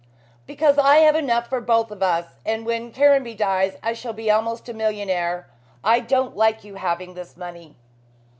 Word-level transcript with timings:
"Because 0.47 0.79
I 0.79 0.95
have 0.95 1.13
enough 1.15 1.51
money 1.51 1.63
for 1.63 1.71
us 1.73 1.85
both, 2.07 2.35
and 2.43 2.65
when 2.65 2.91
Caranby 2.91 3.35
dies 3.35 3.77
I 3.83 3.93
shall 3.93 4.13
be 4.13 4.31
almost 4.31 4.67
a 4.67 4.73
millionaire. 4.73 5.45
I 5.83 5.99
don't 5.99 6.35
like 6.35 6.63
you 6.63 6.73
having 6.73 7.13
this 7.13 7.37
money." 7.37 7.75